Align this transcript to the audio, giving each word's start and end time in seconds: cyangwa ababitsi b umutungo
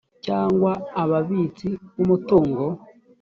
cyangwa 0.25 0.71
ababitsi 1.03 1.67
b 1.95 1.97
umutungo 2.03 2.63